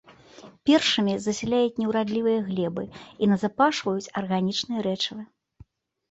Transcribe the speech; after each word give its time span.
Першымі 0.67 1.13
засяляюць 1.25 1.79
неўрадлівыя 1.81 2.39
глебы 2.47 2.83
і 3.25 3.29
назапашваюць 3.33 4.09
арганічныя 4.23 4.81
рэчывы. 4.89 5.23